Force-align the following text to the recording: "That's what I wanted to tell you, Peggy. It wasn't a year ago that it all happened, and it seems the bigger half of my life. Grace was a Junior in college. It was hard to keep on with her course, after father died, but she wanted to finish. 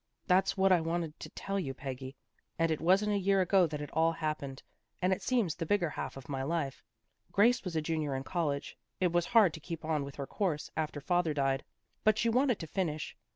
"That's 0.25 0.57
what 0.57 0.71
I 0.71 0.81
wanted 0.81 1.19
to 1.19 1.29
tell 1.29 1.59
you, 1.59 1.75
Peggy. 1.75 2.15
It 2.57 2.81
wasn't 2.81 3.11
a 3.11 3.19
year 3.19 3.39
ago 3.39 3.67
that 3.67 3.81
it 3.81 3.91
all 3.93 4.13
happened, 4.13 4.63
and 4.99 5.13
it 5.13 5.21
seems 5.21 5.53
the 5.53 5.65
bigger 5.67 5.91
half 5.91 6.17
of 6.17 6.27
my 6.27 6.41
life. 6.41 6.83
Grace 7.31 7.63
was 7.63 7.75
a 7.75 7.83
Junior 7.83 8.15
in 8.15 8.23
college. 8.23 8.79
It 8.99 9.11
was 9.11 9.27
hard 9.27 9.53
to 9.53 9.59
keep 9.59 9.85
on 9.85 10.03
with 10.03 10.15
her 10.15 10.25
course, 10.25 10.71
after 10.75 11.01
father 11.01 11.35
died, 11.35 11.63
but 12.03 12.17
she 12.17 12.29
wanted 12.29 12.57
to 12.61 12.65
finish. 12.65 13.15